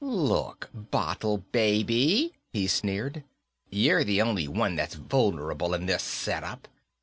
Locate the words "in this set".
5.75-6.43